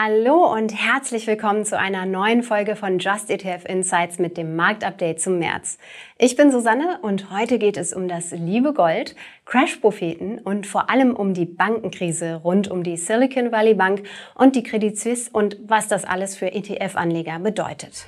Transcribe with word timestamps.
Hallo 0.00 0.46
und 0.54 0.72
herzlich 0.72 1.26
willkommen 1.26 1.64
zu 1.64 1.76
einer 1.76 2.06
neuen 2.06 2.44
Folge 2.44 2.76
von 2.76 3.00
Just 3.00 3.30
ETF 3.30 3.64
Insights 3.64 4.20
mit 4.20 4.36
dem 4.36 4.54
Marktupdate 4.54 5.20
zum 5.20 5.40
März. 5.40 5.76
Ich 6.18 6.36
bin 6.36 6.52
Susanne 6.52 7.00
und 7.02 7.32
heute 7.32 7.58
geht 7.58 7.76
es 7.76 7.92
um 7.92 8.06
das 8.06 8.30
liebe 8.30 8.72
Gold, 8.72 9.16
Crash-Propheten 9.44 10.38
und 10.38 10.68
vor 10.68 10.88
allem 10.88 11.16
um 11.16 11.34
die 11.34 11.46
Bankenkrise 11.46 12.36
rund 12.44 12.70
um 12.70 12.84
die 12.84 12.96
Silicon 12.96 13.50
Valley 13.50 13.74
Bank 13.74 14.04
und 14.36 14.54
die 14.54 14.62
Credit 14.62 14.96
Suisse 14.96 15.30
und 15.32 15.56
was 15.66 15.88
das 15.88 16.04
alles 16.04 16.36
für 16.36 16.52
ETF-Anleger 16.52 17.40
bedeutet. 17.40 18.06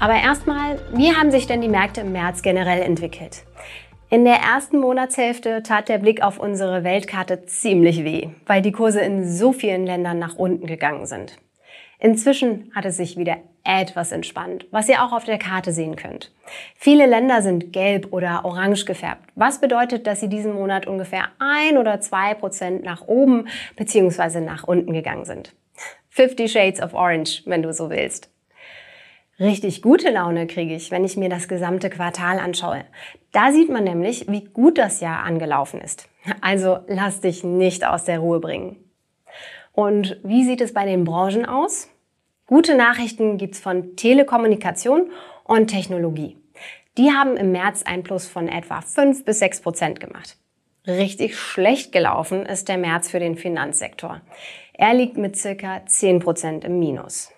Aber 0.00 0.14
erstmal, 0.14 0.80
wie 0.94 1.14
haben 1.14 1.30
sich 1.30 1.46
denn 1.46 1.60
die 1.60 1.68
Märkte 1.68 2.00
im 2.00 2.10
März 2.10 2.42
generell 2.42 2.82
entwickelt? 2.82 3.44
In 4.12 4.24
der 4.24 4.38
ersten 4.38 4.80
Monatshälfte 4.80 5.62
tat 5.62 5.88
der 5.88 5.98
Blick 5.98 6.20
auf 6.20 6.40
unsere 6.40 6.82
Weltkarte 6.82 7.46
ziemlich 7.46 8.02
weh, 8.02 8.30
weil 8.44 8.60
die 8.60 8.72
Kurse 8.72 9.00
in 9.00 9.24
so 9.24 9.52
vielen 9.52 9.86
Ländern 9.86 10.18
nach 10.18 10.34
unten 10.34 10.66
gegangen 10.66 11.06
sind. 11.06 11.38
Inzwischen 12.00 12.72
hat 12.74 12.86
es 12.86 12.96
sich 12.96 13.16
wieder 13.16 13.36
etwas 13.62 14.10
entspannt, 14.10 14.66
was 14.72 14.88
ihr 14.88 15.04
auch 15.04 15.12
auf 15.12 15.26
der 15.26 15.38
Karte 15.38 15.70
sehen 15.70 15.94
könnt. 15.94 16.32
Viele 16.74 17.06
Länder 17.06 17.40
sind 17.40 17.72
gelb 17.72 18.12
oder 18.12 18.44
orange 18.44 18.84
gefärbt, 18.84 19.30
was 19.36 19.60
bedeutet, 19.60 20.08
dass 20.08 20.18
sie 20.18 20.28
diesen 20.28 20.54
Monat 20.54 20.88
ungefähr 20.88 21.28
ein 21.38 21.78
oder 21.78 22.00
zwei 22.00 22.34
Prozent 22.34 22.82
nach 22.82 23.06
oben 23.06 23.46
bzw. 23.76 24.40
nach 24.40 24.64
unten 24.64 24.92
gegangen 24.92 25.24
sind. 25.24 25.54
50 26.08 26.50
Shades 26.50 26.82
of 26.82 26.94
Orange, 26.94 27.42
wenn 27.46 27.62
du 27.62 27.72
so 27.72 27.90
willst. 27.90 28.28
Richtig 29.40 29.80
gute 29.80 30.10
Laune 30.10 30.46
kriege 30.46 30.74
ich, 30.74 30.90
wenn 30.90 31.02
ich 31.02 31.16
mir 31.16 31.30
das 31.30 31.48
gesamte 31.48 31.88
Quartal 31.88 32.38
anschaue. 32.38 32.84
Da 33.32 33.52
sieht 33.52 33.70
man 33.70 33.84
nämlich, 33.84 34.28
wie 34.28 34.44
gut 34.44 34.76
das 34.76 35.00
Jahr 35.00 35.24
angelaufen 35.24 35.80
ist. 35.80 36.10
Also 36.42 36.80
lass 36.88 37.22
dich 37.22 37.42
nicht 37.42 37.86
aus 37.86 38.04
der 38.04 38.18
Ruhe 38.18 38.38
bringen. 38.38 38.76
Und 39.72 40.18
wie 40.22 40.44
sieht 40.44 40.60
es 40.60 40.74
bei 40.74 40.84
den 40.84 41.04
Branchen 41.04 41.46
aus? 41.46 41.88
Gute 42.46 42.76
Nachrichten 42.76 43.38
gibt's 43.38 43.60
von 43.60 43.96
Telekommunikation 43.96 45.10
und 45.44 45.68
Technologie. 45.68 46.36
Die 46.98 47.10
haben 47.10 47.38
im 47.38 47.50
März 47.52 47.82
ein 47.84 48.02
Plus 48.02 48.26
von 48.26 48.46
etwa 48.46 48.82
5 48.82 49.24
bis 49.24 49.38
6 49.38 49.62
Prozent 49.62 50.00
gemacht. 50.00 50.36
Richtig 50.86 51.38
schlecht 51.38 51.92
gelaufen 51.92 52.44
ist 52.44 52.68
der 52.68 52.76
März 52.76 53.10
für 53.10 53.20
den 53.20 53.36
Finanzsektor. 53.36 54.20
Er 54.74 54.92
liegt 54.92 55.16
mit 55.16 55.36
circa 55.36 55.86
10 55.86 56.20
Prozent 56.20 56.64
im 56.64 56.78
Minus. 56.78 57.30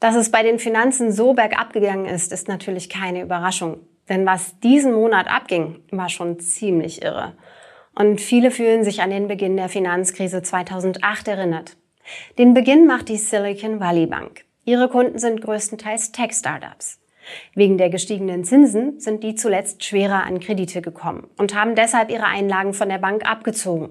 Dass 0.00 0.14
es 0.14 0.30
bei 0.30 0.42
den 0.42 0.58
Finanzen 0.58 1.10
so 1.10 1.32
bergab 1.32 1.72
gegangen 1.72 2.06
ist, 2.06 2.32
ist 2.32 2.48
natürlich 2.48 2.88
keine 2.88 3.22
Überraschung. 3.22 3.80
Denn 4.08 4.24
was 4.24 4.58
diesen 4.60 4.92
Monat 4.92 5.26
abging, 5.28 5.82
war 5.90 6.08
schon 6.08 6.38
ziemlich 6.38 7.02
irre. 7.02 7.34
Und 7.94 8.20
viele 8.20 8.50
fühlen 8.50 8.84
sich 8.84 9.02
an 9.02 9.10
den 9.10 9.26
Beginn 9.26 9.56
der 9.56 9.68
Finanzkrise 9.68 10.42
2008 10.42 11.28
erinnert. 11.28 11.76
Den 12.38 12.54
Beginn 12.54 12.86
macht 12.86 13.08
die 13.08 13.16
Silicon 13.16 13.80
Valley 13.80 14.06
Bank. 14.06 14.44
Ihre 14.64 14.88
Kunden 14.88 15.18
sind 15.18 15.42
größtenteils 15.42 16.12
Tech-Startups. 16.12 17.00
Wegen 17.54 17.78
der 17.78 17.90
gestiegenen 17.90 18.44
Zinsen 18.44 19.00
sind 19.00 19.22
die 19.22 19.34
zuletzt 19.34 19.84
schwerer 19.84 20.24
an 20.24 20.40
Kredite 20.40 20.82
gekommen 20.82 21.28
und 21.36 21.54
haben 21.54 21.74
deshalb 21.74 22.10
ihre 22.10 22.26
Einlagen 22.26 22.74
von 22.74 22.88
der 22.88 22.98
Bank 22.98 23.28
abgezogen. 23.28 23.90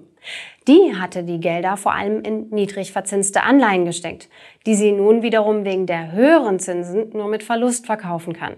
Die 0.67 0.95
hatte 0.95 1.23
die 1.23 1.39
Gelder 1.39 1.77
vor 1.77 1.93
allem 1.93 2.21
in 2.21 2.49
niedrig 2.49 2.91
verzinste 2.91 3.43
Anleihen 3.43 3.85
gesteckt, 3.85 4.29
die 4.65 4.75
sie 4.75 4.91
nun 4.91 5.21
wiederum 5.21 5.63
wegen 5.63 5.85
der 5.85 6.11
höheren 6.11 6.59
Zinsen 6.59 7.09
nur 7.13 7.27
mit 7.27 7.43
Verlust 7.43 7.85
verkaufen 7.85 8.33
kann. 8.33 8.55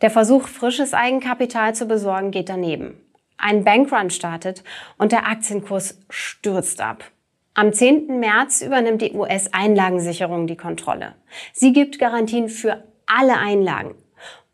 Der 0.00 0.10
Versuch, 0.10 0.46
frisches 0.46 0.94
Eigenkapital 0.94 1.74
zu 1.74 1.86
besorgen, 1.86 2.30
geht 2.30 2.48
daneben. 2.48 3.00
Ein 3.36 3.64
Bankrun 3.64 4.10
startet 4.10 4.62
und 4.98 5.12
der 5.12 5.26
Aktienkurs 5.26 6.00
stürzt 6.10 6.80
ab. 6.80 7.04
Am 7.54 7.72
10. 7.72 8.20
März 8.20 8.62
übernimmt 8.62 9.02
die 9.02 9.12
US-Einlagensicherung 9.12 10.46
die 10.46 10.56
Kontrolle. 10.56 11.14
Sie 11.52 11.72
gibt 11.72 11.98
Garantien 11.98 12.48
für 12.48 12.84
alle 13.08 13.38
Einlagen. 13.38 13.94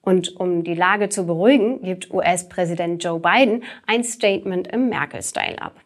Und 0.01 0.37
um 0.37 0.65
die 0.65 0.75
Lage 0.75 1.09
zu 1.09 1.27
beruhigen, 1.27 1.83
gibt 1.83 2.13
US-Präsident 2.13 3.03
Joe 3.03 3.19
Biden 3.19 3.65
ein 3.87 4.05
Statement 4.05 4.69
im 4.69 4.89
Merkel-Style 4.89 5.61
ab. 5.61 5.77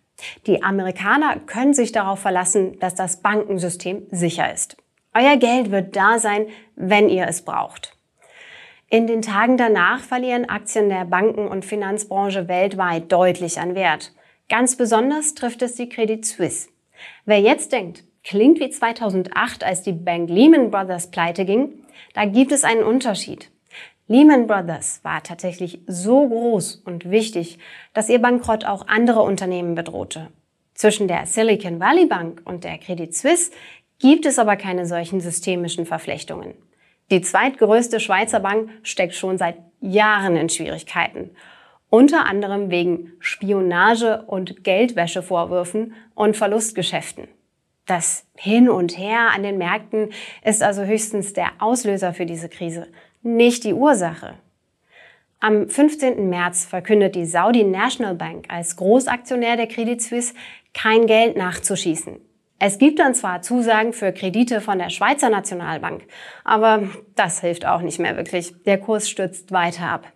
Die 0.47 0.63
Amerikaner 0.63 1.39
können 1.47 1.75
sich 1.75 1.93
darauf 1.93 2.19
verlassen, 2.19 2.79
dass 2.81 2.95
das 2.97 3.23
Bankensystem 3.23 4.07
sicher 4.11 4.53
ist. 4.53 4.77
Euer 5.15 5.37
Geld 5.37 5.71
wird 5.71 5.95
da 5.95 6.19
sein, 6.19 6.47
wenn 6.75 7.09
ihr 7.09 7.27
es 7.29 7.43
braucht. 7.43 7.97
In 8.91 9.07
den 9.07 9.23
Tagen 9.23 9.57
danach 9.57 10.01
verlieren 10.01 10.49
Aktien 10.49 10.89
der 10.89 11.05
Banken- 11.05 11.49
und 11.49 11.65
Finanzbranche 11.65 12.49
weltweit 12.49 13.13
deutlich 13.13 13.61
an 13.61 13.75
Wert. 13.75 14.13
Ganz 14.49 14.77
besonders 14.77 15.35
trifft 15.35 15.63
es 15.63 15.75
die 15.75 15.89
Credit 15.89 16.25
Suisse. 16.25 16.71
Wer 17.25 17.41
jetzt 17.41 17.73
denkt, 17.73 18.05
klingt 18.25 18.61
wie 18.61 18.71
2008, 18.71 19.65
als 19.65 19.83
die 19.83 19.93
Bank 19.93 20.29
Lehman 20.29 20.71
Brothers 20.71 21.11
pleite 21.11 21.45
ging, 21.45 21.85
da 22.15 22.25
gibt 22.25 22.53
es 22.53 22.65
einen 22.65 22.83
Unterschied. 22.83 23.51
Lehman 24.07 24.47
Brothers 24.47 25.01
war 25.03 25.23
tatsächlich 25.23 25.81
so 25.87 26.27
groß 26.27 26.77
und 26.85 27.11
wichtig, 27.11 27.59
dass 27.93 28.09
ihr 28.09 28.21
Bankrott 28.21 28.65
auch 28.65 28.89
andere 28.89 29.21
Unternehmen 29.21 29.75
bedrohte. 29.75 30.29
Zwischen 30.75 31.09
der 31.09 31.27
Silicon 31.27 31.81
Valley 31.81 32.07
Bank 32.07 32.41
und 32.45 32.65
der 32.65 32.79
Credit 32.79 33.15
Suisse 33.15 33.51
gibt 33.99 34.25
es 34.27 34.39
aber 34.39 34.57
keine 34.57 34.87
solchen 34.87 35.21
systemischen 35.21 35.85
Verflechtungen. 35.87 36.55
Die 37.11 37.21
zweitgrößte 37.21 38.01
Schweizer 38.01 38.41
Bank 38.41 38.71
steckt 38.83 39.15
schon 39.15 39.39
seit 39.39 39.57
Jahren 39.81 40.37
in 40.37 40.49
Schwierigkeiten. 40.49 41.31
Unter 41.91 42.27
anderem 42.27 42.71
wegen 42.71 43.13
Spionage 43.19 44.25
und 44.27 44.63
Geldwäschevorwürfen 44.63 45.95
und 46.15 46.37
Verlustgeschäften. 46.37 47.29
Das 47.89 48.27
Hin 48.37 48.69
und 48.69 48.99
Her 48.99 49.31
an 49.35 49.43
den 49.43 49.57
Märkten 49.57 50.11
ist 50.45 50.63
also 50.63 50.83
höchstens 50.83 51.33
der 51.33 51.49
Auslöser 51.59 52.13
für 52.13 52.27
diese 52.27 52.51
Krise 52.51 52.87
nicht 53.23 53.65
die 53.65 53.73
Ursache. 53.73 54.35
Am 55.41 55.71
15. 55.71 56.29
März 56.29 56.67
verkündet 56.67 57.15
die 57.15 57.25
Saudi 57.25 57.65
National 57.65 58.15
Bank 58.15 58.45
als 58.49 58.77
Großaktionär 58.77 59.57
der 59.57 59.69
Credit 59.69 60.03
Suisse 60.03 60.35
kein 60.75 61.07
Geld 61.07 61.37
nachzuschießen. 61.37 62.21
Es 62.59 62.79
gibt 62.79 62.99
dann 62.99 63.15
zwar 63.15 63.41
Zusagen 63.41 63.95
für 63.95 64.13
Kredite 64.13 64.61
von 64.61 64.79
der 64.79 64.91
Schweizer 64.91 65.31
Nationalbank, 65.31 66.03
aber 66.45 66.91
das 67.15 67.41
hilft 67.41 67.65
auch 67.65 67.81
nicht 67.81 68.01
mehr 68.01 68.17
wirklich. 68.17 68.53
Der 68.65 68.79
Kurs 68.79 69.09
stürzt 69.09 69.51
weiter 69.51 69.87
ab. 69.87 70.13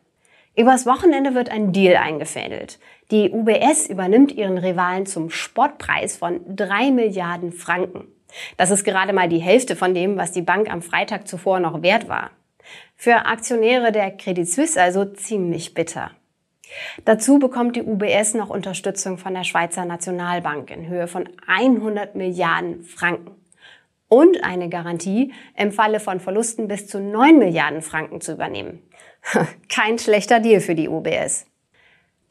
Übers 0.55 0.85
Wochenende 0.85 1.35
wird 1.35 1.51
ein 1.51 1.73
Deal 1.73 1.97
eingefädelt. 1.97 2.79
Die 3.11 3.31
UBS 3.31 3.87
übernimmt 3.87 4.33
ihren 4.33 4.59
Rivalen 4.59 5.07
zum 5.07 5.31
Spottpreis 5.31 6.17
von 6.17 6.41
drei 6.47 6.91
Milliarden 6.91 7.53
Franken. 7.53 8.09
Das 8.59 8.71
ist 8.71 8.85
gerade 8.85 9.15
mal 9.15 9.29
die 9.29 9.39
Hälfte 9.39 9.77
von 9.77 9.95
dem, 9.95 10.17
was 10.19 10.33
die 10.33 10.43
Bank 10.43 10.71
am 10.71 10.83
Freitag 10.83 11.27
zuvor 11.27 11.59
noch 11.59 11.83
wert 11.83 12.09
war. 12.09 12.31
Für 12.97 13.27
Aktionäre 13.27 13.93
der 13.93 14.11
Credit 14.11 14.49
Suisse 14.49 14.81
also 14.81 15.07
ziemlich 15.07 15.73
bitter. 15.73 16.11
Dazu 17.05 17.39
bekommt 17.39 17.77
die 17.77 17.83
UBS 17.83 18.35
noch 18.35 18.51
Unterstützung 18.51 19.19
von 19.19 19.35
der 19.35 19.45
Schweizer 19.45 19.85
Nationalbank 19.85 20.71
in 20.71 20.87
Höhe 20.87 21.07
von 21.07 21.29
100 21.47 22.15
Milliarden 22.15 22.85
Franken 22.85 23.42
und 24.13 24.45
eine 24.45 24.69
Garantie, 24.69 25.33
im 25.57 25.73
Falle 25.73 25.99
von 25.99 26.21
Verlusten 26.21 26.69
bis 26.69 26.87
zu 26.87 27.01
9 27.01 27.39
Milliarden 27.39 27.81
Franken 27.81 28.21
zu 28.21 28.33
übernehmen. 28.33 28.83
Kein 29.71 29.99
schlechter 29.99 30.39
Deal 30.39 30.61
für 30.61 30.75
die 30.75 30.91
UBS. 30.91 31.47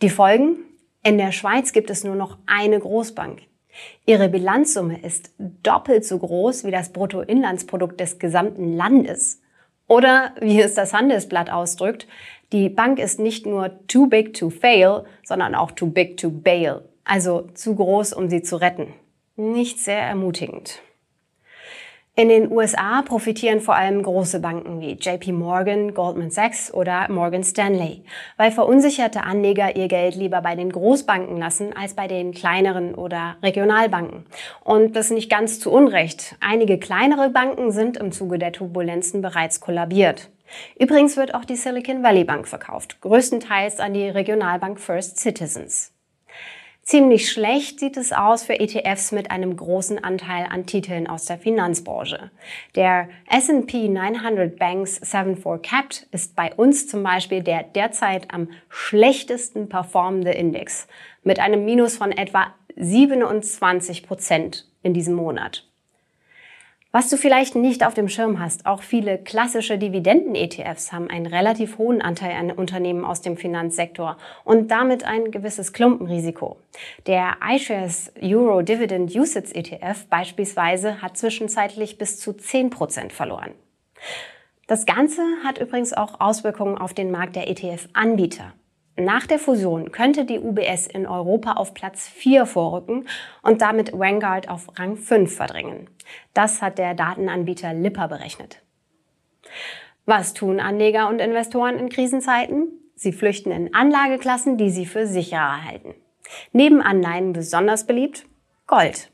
Die 0.03 0.12
Folgen? 0.12 0.58
In 1.02 1.18
der 1.18 1.31
Schweiz 1.31 1.74
gibt 1.74 1.90
es 1.90 2.03
nur 2.03 2.14
noch 2.14 2.38
eine 2.46 2.80
Großbank. 2.80 3.42
Ihre 4.06 4.30
Bilanzsumme 4.30 5.02
ist 5.02 5.31
doppelt 5.40 6.06
so 6.06 6.19
groß 6.19 6.66
wie 6.66 6.72
das 6.72 6.94
Bruttoinlandsprodukt 6.94 8.00
des 8.00 8.19
gesamten 8.19 8.74
Landes. 8.74 9.42
Oder 9.88 10.36
wie 10.40 10.62
es 10.62 10.75
das 10.75 10.94
Handelsblatt 10.94 11.50
ausdrückt, 11.50 12.08
die 12.52 12.69
Bank 12.69 13.00
ist 13.00 13.19
nicht 13.19 13.48
nur 13.48 13.80
too 13.88 14.06
big 14.06 14.36
to 14.36 14.52
fail, 14.52 15.06
sondern 15.24 15.56
auch 15.56 15.72
too 15.72 15.88
big 15.88 16.18
to 16.18 16.30
bail. 16.30 16.83
Also 17.06 17.50
zu 17.56 17.74
groß, 17.74 18.13
um 18.13 18.30
sie 18.30 18.44
zu 18.44 18.57
retten. 18.57 18.94
Nicht 19.36 19.80
sehr 19.80 20.01
ermutigend. 20.01 20.80
In 22.13 22.28
den 22.28 22.52
USA 22.52 23.02
profitieren 23.04 23.62
vor 23.62 23.75
allem 23.75 24.04
große 24.04 24.42
Banken 24.42 24.81
wie 24.81 24.98
JP 25.00 25.31
Morgan, 25.31 25.94
Goldman 25.94 26.30
Sachs 26.30 26.74
oder 26.74 27.10
Morgan 27.10 27.42
Stanley, 27.42 28.04
weil 28.36 28.52
verunsicherte 28.52 29.24
Anleger 29.24 29.78
ihr 29.78 29.88
Geld 29.88 30.16
lieber 30.16 30.42
bei 30.42 30.56
den 30.56 30.74
Großbanken 30.74 31.38
lassen 31.38 31.74
als 31.74 31.94
bei 31.94 32.10
den 32.10 32.34
kleineren 32.34 32.96
oder 32.96 33.38
Regionalbanken. 33.42 34.25
Und 34.62 34.98
das 34.98 35.10
nicht 35.10 35.30
ganz 35.30 35.62
zu 35.62 35.72
Unrecht. 35.72 36.36
Einige 36.42 36.78
kleinere 36.80 37.30
Banken 37.30 37.72
sind 37.72 37.96
im 37.96 38.12
Zuge 38.12 38.38
der 38.38 38.52
Turbulenzen 38.52 39.22
bereits 39.22 39.62
kollabiert. 39.62 40.30
Übrigens 40.78 41.16
wird 41.16 41.34
auch 41.34 41.46
die 41.46 41.56
Silicon 41.56 42.04
Valley 42.04 42.25
Bank 42.25 42.46
verkauft, 42.46 43.00
größtenteils 43.00 43.80
an 43.80 43.94
die 43.94 44.10
Regionalbank 44.10 44.81
First 44.81 45.18
Citizens. 45.18 45.91
Ziemlich 46.92 47.32
schlecht 47.32 47.80
sieht 47.80 47.96
es 47.96 48.12
aus 48.12 48.44
für 48.44 48.60
ETFs 48.60 49.14
mit 49.14 49.32
einem 49.32 49.56
großen 49.56 50.04
Anteil 50.04 50.48
an 50.50 50.66
Titeln 50.66 51.08
aus 51.08 51.24
der 51.24 51.38
Finanzbranche. 51.38 52.32
Der 52.76 53.08
S&P 53.30 53.88
900 53.88 54.60
Banks 54.60 55.00
74 55.02 55.62
Capped 55.62 56.08
ist 56.12 56.36
bei 56.36 56.54
uns 56.54 56.90
zum 56.90 57.02
Beispiel 57.02 57.44
der 57.44 57.64
derzeit 57.64 58.34
am 58.34 58.50
schlechtesten 58.68 59.70
performende 59.70 60.32
Index 60.32 60.86
mit 61.24 61.40
einem 61.40 61.64
Minus 61.64 61.96
von 61.96 62.12
etwa 62.12 62.48
27 62.76 64.06
Prozent 64.06 64.68
in 64.84 64.94
diesem 64.94 65.14
Monat. 65.14 65.70
Was 66.94 67.10
du 67.10 67.16
vielleicht 67.16 67.56
nicht 67.56 67.86
auf 67.86 67.94
dem 67.94 68.10
Schirm 68.10 68.42
hast, 68.42 68.66
auch 68.66 68.82
viele 68.82 69.18
klassische 69.18 69.78
Dividenden-ETFs 69.78 70.92
haben 70.92 71.10
einen 71.10 71.26
relativ 71.26 71.78
hohen 71.78 72.02
Anteil 72.02 72.36
an 72.36 72.52
Unternehmen 72.52 73.06
aus 73.06 73.22
dem 73.22 73.38
Finanzsektor 73.38 74.18
und 74.44 74.72
damit 74.72 75.06
ein 75.06 75.32
gewisses 75.32 75.72
Klumpenrisiko. 75.72 76.58
Der 77.08 77.38
iShares 77.50 78.12
Euro 78.22 78.62
Dividend 78.62 79.16
Usage 79.16 79.56
ETF 79.56 80.06
beispielsweise 80.10 81.02
hat 81.02 81.18
zwischenzeitlich 81.18 81.98
bis 81.98 82.20
zu 82.20 82.34
10 82.34 82.72
Prozent 82.72 83.14
verloren. 83.14 83.52
Das 84.68 84.86
Ganze 84.86 85.22
hat 85.46 85.60
übrigens 85.60 85.94
auch 85.94 86.20
Auswirkungen 86.20 86.78
auf 86.78 86.94
den 86.94 87.10
Markt 87.10 87.38
der 87.38 87.50
ETF-Anbieter. 87.50 88.52
Nach 88.98 89.26
der 89.26 89.40
Fusion 89.40 89.92
könnte 89.92 90.26
die 90.26 90.40
UBS 90.40 90.86
in 90.86 91.08
Europa 91.08 91.54
auf 91.54 91.74
Platz 91.74 92.08
4 92.08 92.46
vorrücken 92.46 93.08
und 93.42 93.62
damit 93.62 93.94
Vanguard 93.94 94.50
auf 94.50 94.68
Rang 94.78 94.98
5 94.98 95.34
verdrängen. 95.34 95.90
Das 96.34 96.62
hat 96.62 96.78
der 96.78 96.94
Datenanbieter 96.94 97.74
Lipper 97.74 98.08
berechnet. 98.08 98.62
Was 100.06 100.34
tun 100.34 100.60
Anleger 100.60 101.08
und 101.08 101.20
Investoren 101.20 101.78
in 101.78 101.90
Krisenzeiten? 101.90 102.68
Sie 102.96 103.14
flüchten 103.14 103.52
in 103.52 103.74
Anlageklassen, 103.74 104.58
die 104.58 104.70
sie 104.70 104.86
für 104.86 105.08
sicherer 105.08 105.64
halten. 105.64 105.96
Neben 106.52 106.82
Anleihen 106.82 107.34
besonders 107.34 107.88
beliebt 107.88 108.26
Gold. 108.68 109.12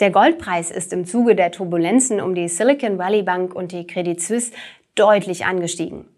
Der 0.00 0.10
Goldpreis 0.10 0.70
ist 0.70 0.92
im 0.92 1.04
Zuge 1.04 1.36
der 1.36 1.52
Turbulenzen 1.52 2.20
um 2.20 2.34
die 2.34 2.48
Silicon 2.48 2.98
Valley 2.98 3.22
Bank 3.22 3.54
und 3.54 3.72
die 3.72 3.86
Credit 3.86 4.20
Suisse 4.20 4.52
deutlich 4.94 5.44
angestiegen. 5.44 6.08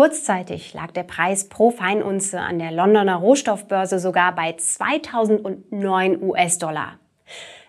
Kurzzeitig 0.00 0.72
lag 0.72 0.92
der 0.92 1.02
Preis 1.02 1.50
pro 1.50 1.70
Feinunze 1.70 2.40
an 2.40 2.58
der 2.58 2.72
Londoner 2.72 3.16
Rohstoffbörse 3.16 3.98
sogar 3.98 4.34
bei 4.34 4.54
2009 4.54 6.22
US-Dollar. 6.22 6.98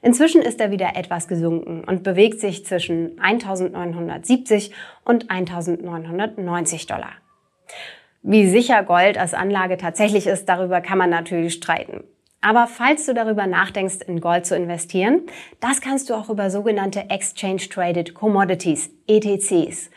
Inzwischen 0.02 0.42
ist 0.42 0.62
er 0.62 0.72
wieder 0.72 0.96
etwas 0.96 1.28
gesunken 1.28 1.84
und 1.84 2.04
bewegt 2.04 2.40
sich 2.40 2.66
zwischen 2.66 3.20
1970 3.20 4.72
und 5.04 5.30
1990 5.30 6.88
Dollar. 6.88 7.12
Wie 8.22 8.48
sicher 8.48 8.82
Gold 8.84 9.18
als 9.18 9.34
Anlage 9.34 9.76
tatsächlich 9.76 10.26
ist, 10.26 10.46
darüber 10.46 10.80
kann 10.80 11.00
man 11.00 11.10
natürlich 11.10 11.56
streiten. 11.56 12.06
Aber 12.40 12.68
falls 12.68 13.06
du 13.06 13.14
darüber 13.14 13.46
nachdenkst, 13.46 13.98
in 14.08 14.22
Gold 14.22 14.46
zu 14.46 14.56
investieren, 14.56 15.24
das 15.60 15.82
kannst 15.82 16.10
du 16.10 16.14
auch 16.14 16.30
über 16.30 16.50
sogenannte 16.50 17.10
Exchange 17.10 17.68
Traded 17.70 18.14
Commodities, 18.14 18.90
ETCs. 19.08 19.92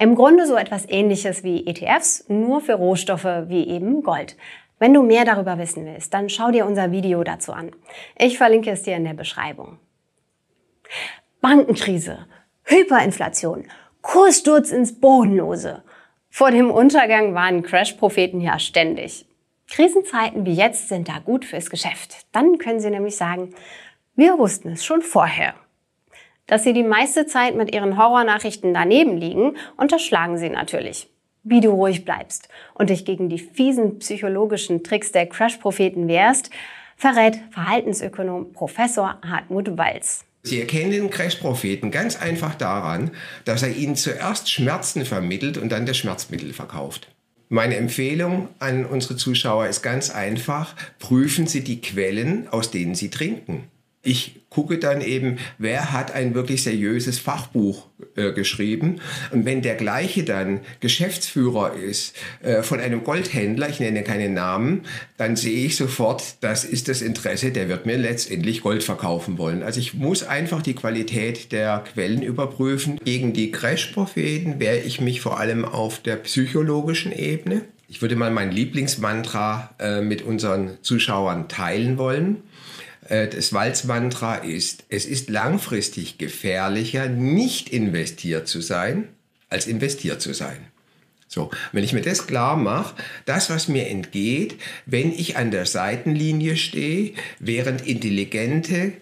Im 0.00 0.14
Grunde 0.14 0.46
so 0.46 0.54
etwas 0.54 0.88
ähnliches 0.88 1.42
wie 1.42 1.66
ETFs, 1.66 2.24
nur 2.28 2.60
für 2.60 2.74
Rohstoffe 2.74 3.48
wie 3.48 3.66
eben 3.66 4.02
Gold. 4.02 4.36
Wenn 4.78 4.94
du 4.94 5.02
mehr 5.02 5.24
darüber 5.24 5.58
wissen 5.58 5.84
willst, 5.86 6.14
dann 6.14 6.28
schau 6.28 6.52
dir 6.52 6.66
unser 6.66 6.92
Video 6.92 7.24
dazu 7.24 7.52
an. 7.52 7.72
Ich 8.16 8.38
verlinke 8.38 8.70
es 8.70 8.84
dir 8.84 8.94
in 8.94 9.04
der 9.04 9.14
Beschreibung. 9.14 9.78
Bankenkrise, 11.40 12.26
Hyperinflation, 12.62 13.66
Kurssturz 14.00 14.70
ins 14.70 15.00
Bodenlose. 15.00 15.82
Vor 16.30 16.52
dem 16.52 16.70
Untergang 16.70 17.34
waren 17.34 17.64
Crash-Propheten 17.64 18.40
ja 18.40 18.60
ständig. 18.60 19.26
Krisenzeiten 19.68 20.46
wie 20.46 20.54
jetzt 20.54 20.88
sind 20.88 21.08
da 21.08 21.18
gut 21.18 21.44
fürs 21.44 21.70
Geschäft. 21.70 22.26
Dann 22.30 22.58
können 22.58 22.78
sie 22.78 22.90
nämlich 22.90 23.16
sagen, 23.16 23.52
wir 24.14 24.38
wussten 24.38 24.70
es 24.70 24.84
schon 24.84 25.02
vorher. 25.02 25.54
Dass 26.48 26.64
sie 26.64 26.72
die 26.72 26.82
meiste 26.82 27.26
Zeit 27.26 27.54
mit 27.54 27.74
ihren 27.74 27.98
Horrornachrichten 27.98 28.72
daneben 28.74 29.18
liegen, 29.18 29.56
unterschlagen 29.76 30.38
sie 30.38 30.48
natürlich. 30.48 31.08
Wie 31.44 31.60
du 31.60 31.70
ruhig 31.70 32.04
bleibst 32.04 32.48
und 32.74 32.90
dich 32.90 33.04
gegen 33.04 33.28
die 33.28 33.38
fiesen 33.38 33.98
psychologischen 33.98 34.82
Tricks 34.82 35.12
der 35.12 35.26
Crash-Propheten 35.26 36.08
wehrst, 36.08 36.50
verrät 36.96 37.38
Verhaltensökonom 37.50 38.52
Professor 38.54 39.18
Hartmut 39.24 39.76
Walz. 39.76 40.24
Sie 40.42 40.58
erkennen 40.58 40.90
den 40.90 41.10
Crash-Propheten 41.10 41.90
ganz 41.90 42.20
einfach 42.20 42.54
daran, 42.54 43.10
dass 43.44 43.62
er 43.62 43.76
ihnen 43.76 43.94
zuerst 43.94 44.50
Schmerzen 44.50 45.04
vermittelt 45.04 45.58
und 45.58 45.70
dann 45.70 45.84
das 45.84 45.98
Schmerzmittel 45.98 46.54
verkauft. 46.54 47.08
Meine 47.50 47.76
Empfehlung 47.76 48.48
an 48.58 48.86
unsere 48.86 49.16
Zuschauer 49.16 49.66
ist 49.66 49.82
ganz 49.82 50.10
einfach, 50.10 50.74
prüfen 50.98 51.46
Sie 51.46 51.62
die 51.62 51.82
Quellen, 51.82 52.48
aus 52.48 52.70
denen 52.70 52.94
Sie 52.94 53.10
trinken 53.10 53.68
ich 54.08 54.40
gucke 54.48 54.78
dann 54.78 55.02
eben, 55.02 55.38
wer 55.58 55.92
hat 55.92 56.14
ein 56.14 56.34
wirklich 56.34 56.62
seriöses 56.62 57.18
Fachbuch 57.18 57.86
äh, 58.16 58.32
geschrieben. 58.32 59.00
Und 59.30 59.44
wenn 59.44 59.60
der 59.60 59.74
gleiche 59.74 60.24
dann 60.24 60.60
Geschäftsführer 60.80 61.74
ist 61.74 62.16
äh, 62.42 62.62
von 62.62 62.80
einem 62.80 63.04
Goldhändler, 63.04 63.68
ich 63.68 63.80
nenne 63.80 64.02
keinen 64.02 64.32
Namen, 64.32 64.82
dann 65.18 65.36
sehe 65.36 65.66
ich 65.66 65.76
sofort, 65.76 66.36
das 66.40 66.64
ist 66.64 66.88
das 66.88 67.02
Interesse, 67.02 67.52
der 67.52 67.68
wird 67.68 67.84
mir 67.84 67.98
letztendlich 67.98 68.62
Gold 68.62 68.82
verkaufen 68.82 69.36
wollen. 69.36 69.62
Also 69.62 69.78
ich 69.78 69.92
muss 69.92 70.22
einfach 70.22 70.62
die 70.62 70.74
Qualität 70.74 71.52
der 71.52 71.84
Quellen 71.92 72.22
überprüfen. 72.22 72.98
Gegen 73.04 73.34
die 73.34 73.52
Crash-Propheten 73.52 74.58
wehre 74.58 74.78
ich 74.78 75.02
mich 75.02 75.20
vor 75.20 75.38
allem 75.38 75.66
auf 75.66 76.00
der 76.00 76.16
psychologischen 76.16 77.12
Ebene. 77.12 77.62
Ich 77.90 78.02
würde 78.02 78.16
mal 78.16 78.30
mein 78.30 78.52
Lieblingsmantra 78.52 79.74
äh, 79.78 80.02
mit 80.02 80.22
unseren 80.22 80.78
Zuschauern 80.82 81.48
teilen 81.48 81.96
wollen. 81.96 82.42
Äh, 83.08 83.28
das 83.28 83.52
Walzmantra 83.52 84.36
ist, 84.36 84.84
es 84.88 85.06
ist 85.06 85.30
langfristig 85.30 86.18
gefährlicher, 86.18 87.08
nicht 87.08 87.70
investiert 87.70 88.48
zu 88.48 88.60
sein, 88.60 89.08
als 89.48 89.66
investiert 89.66 90.20
zu 90.20 90.34
sein. 90.34 90.58
So, 91.26 91.50
wenn 91.72 91.84
ich 91.84 91.92
mir 91.92 92.00
das 92.00 92.26
klar 92.26 92.56
mache, 92.56 92.94
das, 93.26 93.50
was 93.50 93.68
mir 93.68 93.88
entgeht, 93.88 94.56
wenn 94.86 95.12
ich 95.12 95.36
an 95.36 95.50
der 95.50 95.66
Seitenlinie 95.66 96.56
stehe, 96.56 97.12
während 97.38 97.86
intelligente 97.86 98.92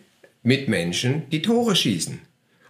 Mitmenschen 0.43 1.29
die 1.31 1.43
Tore 1.43 1.76
schießen. 1.76 2.20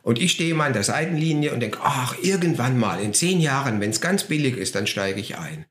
Und 0.02 0.20
ich 0.20 0.32
stehe 0.32 0.54
mal 0.54 0.66
an 0.66 0.72
der 0.72 0.84
Seitenlinie 0.84 1.52
und 1.52 1.60
denke, 1.60 1.78
ach, 1.82 2.16
irgendwann 2.22 2.78
mal, 2.78 3.00
in 3.02 3.14
zehn 3.14 3.40
Jahren, 3.40 3.80
wenn 3.80 3.90
es 3.90 4.00
ganz 4.00 4.24
billig 4.24 4.56
ist, 4.56 4.74
dann 4.74 4.86
steige 4.86 5.20
ich 5.20 5.36
ein. 5.36 5.64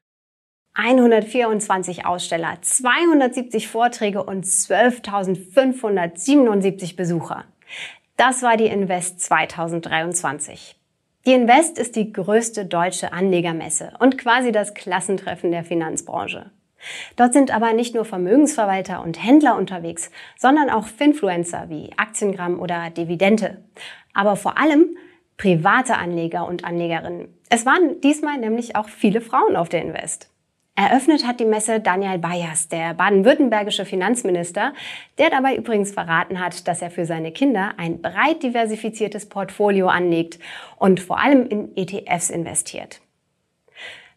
124 0.75 2.06
Aussteller, 2.06 2.57
270 2.62 3.69
Vorträge 3.69 4.24
und 4.24 4.45
12.577 4.45 6.98
Besucher. 6.98 7.45
Das 8.18 8.44
war 8.44 8.57
die 8.57 8.68
Invest 8.68 9.22
2023. 9.22 10.75
Die 11.25 11.33
Invest 11.33 11.80
ist 11.80 11.95
die 11.95 12.12
größte 12.12 12.66
deutsche 12.66 13.13
Anlegermesse 13.13 13.94
und 14.00 14.18
quasi 14.18 14.51
das 14.51 14.74
Klassentreffen 14.74 15.51
der 15.51 15.63
Finanzbranche. 15.63 16.51
Dort 17.16 17.31
sind 17.33 17.56
aber 17.56 17.74
nicht 17.74 17.95
nur 17.95 18.06
Vermögensverwalter 18.06 19.01
und 19.01 19.24
Händler 19.24 19.57
unterwegs, 19.57 20.12
sondern 20.38 20.69
auch 20.69 20.88
Finfluencer 20.88 21.69
wie 21.69 21.92
Aktiengramm 21.97 22.59
oder 22.59 22.90
Dividende. 22.90 23.64
Aber 24.14 24.35
vor 24.35 24.59
allem 24.59 24.97
private 25.38 25.97
Anleger 25.97 26.47
und 26.47 26.64
Anlegerinnen. 26.64 27.28
Es 27.49 27.66
waren 27.66 27.99
diesmal 28.02 28.38
nämlich 28.38 28.76
auch 28.76 28.90
viele 28.90 29.21
Frauen 29.21 29.56
auf 29.56 29.69
der 29.69 29.81
Invest. 29.81 30.30
Eröffnet 30.77 31.25
hat 31.25 31.39
die 31.39 31.45
Messe 31.45 31.79
Daniel 31.79 32.17
Bayers, 32.17 32.67
der 32.67 32.94
baden-württembergische 32.95 33.85
Finanzminister, 33.85 34.73
der 35.17 35.29
dabei 35.29 35.55
übrigens 35.55 35.94
verraten 35.94 36.41
hat, 36.41 36.67
dass 36.67 36.81
er 36.81 36.91
für 36.91 37.05
seine 37.05 37.31
Kinder 37.31 37.75
ein 37.77 38.01
breit 38.01 38.44
diversifiziertes 38.44 39.29
Portfolio 39.29 39.87
anlegt 39.87 40.37
und 40.77 40.99
vor 40.99 41.17
allem 41.21 41.47
in 41.47 41.77
ETFs 41.77 42.29
investiert. 42.29 42.99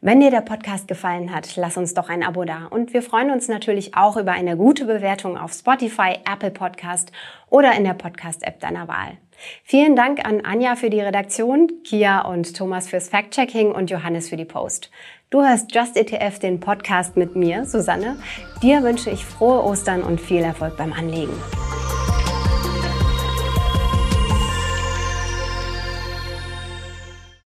Wenn 0.01 0.21
dir 0.21 0.31
der 0.31 0.43
Podcast 0.43 0.87
gefallen 0.87 1.35
hat, 1.35 1.57
lass 1.57 1.77
uns 1.77 1.93
doch 1.93 2.09
ein 2.09 2.23
Abo 2.23 2.45
da. 2.45 2.67
Und 2.71 2.95
wir 2.95 3.03
freuen 3.03 3.33
uns 3.33 3.49
natürlich 3.49 3.97
auch 3.97 4.17
über 4.17 4.31
eine 4.31 4.57
gute 4.57 4.85
Bewertung 4.85 5.37
auf 5.37 5.53
Spotify, 5.53 6.19
Apple 6.25 6.53
Podcast 6.53 7.11
oder 7.51 7.73
in 7.73 7.83
der 7.83 7.95
Podcast-App 7.95 8.61
deiner 8.61 8.87
Wahl. 8.87 9.19
Vielen 9.65 9.97
Dank 9.97 10.25
an 10.25 10.41
Anja 10.45 10.77
für 10.77 10.89
die 10.89 11.01
Redaktion, 11.01 11.83
Kia 11.83 12.21
und 12.21 12.57
Thomas 12.57 12.89
fürs 12.89 13.09
Fact-Checking 13.09 13.73
und 13.73 13.91
Johannes 13.91 14.29
für 14.29 14.37
die 14.37 14.45
Post. 14.45 14.93
Du 15.31 15.45
hörst 15.45 15.75
Just 15.75 15.97
ETF, 15.97 16.39
den 16.39 16.61
Podcast 16.61 17.17
mit 17.17 17.35
mir, 17.35 17.65
Susanne. 17.65 18.19
Dir 18.63 18.85
wünsche 18.85 19.11
ich 19.11 19.25
frohe 19.25 19.65
Ostern 19.65 20.05
und 20.05 20.21
viel 20.21 20.43
Erfolg 20.43 20.77
beim 20.77 20.93
Anlegen. 20.93 21.35